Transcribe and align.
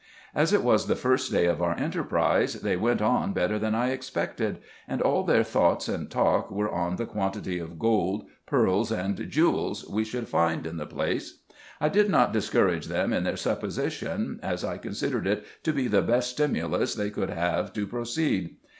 As 0.33 0.51
it 0.51 0.63
was 0.63 0.87
the 0.87 0.95
first 0.95 1.31
day 1.31 1.45
of 1.45 1.61
our 1.61 1.77
enterprise, 1.77 2.55
they 2.61 2.75
went 2.75 3.03
on 3.03 3.33
better 3.33 3.59
than 3.59 3.75
I 3.75 3.91
expected; 3.91 4.57
and 4.87 4.99
all 4.99 5.23
their 5.23 5.43
thoughts 5.43 5.87
and 5.87 6.09
talk 6.09 6.49
were 6.49 6.71
on 6.71 6.93
IN 6.93 6.93
EGYPT, 6.95 6.99
NUBIA, 7.01 7.07
Sec. 7.07 7.07
95 7.07 7.07
the 7.07 7.13
quantity 7.45 7.59
of 7.59 7.77
gold, 7.79 8.25
pearls, 8.47 8.91
and 8.91 9.29
jewels, 9.29 9.87
we 9.87 10.03
should 10.03 10.27
find 10.27 10.65
in 10.65 10.77
the 10.77 10.87
place. 10.87 11.43
I 11.79 11.89
did 11.89 12.09
not 12.09 12.33
discourage 12.33 12.87
them 12.87 13.13
in 13.13 13.23
their 13.25 13.37
supposition, 13.37 14.39
as 14.41 14.63
I 14.65 14.79
considered 14.79 15.27
it 15.27 15.45
to 15.61 15.71
be 15.71 15.87
the 15.87 16.01
best 16.01 16.31
stimulus 16.31 16.95
they 16.95 17.11
could 17.11 17.29
have 17.29 17.71
to 17.73 17.85
proceed. 17.85 18.57